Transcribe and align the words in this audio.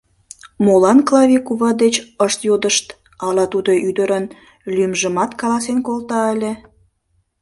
Молан 0.65 0.99
Клави 1.07 1.37
кува 1.47 1.71
деч 1.83 1.95
ышт 2.25 2.39
йодышт: 2.47 2.85
ала 3.25 3.45
тудо 3.53 3.71
ӱдырын 3.87 4.25
лӱмжымат 4.75 5.31
каласен 5.39 5.77
колта 5.87 6.19
ыле? 6.33 6.53